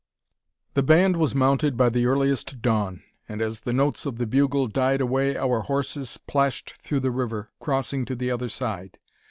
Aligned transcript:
The 0.73 0.81
band 0.81 1.15
was 1.17 1.35
mounted 1.35 1.77
by 1.77 1.89
the 1.89 2.07
earliest 2.07 2.59
dawn, 2.63 3.03
and 3.29 3.39
as 3.39 3.59
the 3.59 3.71
notes 3.71 4.07
of 4.07 4.15
the 4.17 4.25
bugle 4.25 4.65
died 4.67 4.99
away 4.99 5.37
our 5.37 5.59
horses 5.59 6.17
plashed 6.25 6.73
through 6.81 7.01
the 7.01 7.11
river, 7.11 7.51
crossing 7.59 8.05
to 8.05 8.15
the 8.15 8.31
other 8.31 8.49
side. 8.49 8.97